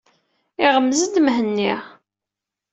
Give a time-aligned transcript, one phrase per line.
[0.65, 1.73] Iɣmez-d Mhenni.